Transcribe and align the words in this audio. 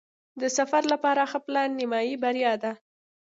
د 0.41 0.43
سفر 0.57 0.83
لپاره 0.93 1.21
ښه 1.31 1.39
پلان 1.45 1.69
نیمایي 1.79 2.15
بریا 2.23 2.53
ده. 2.63 2.71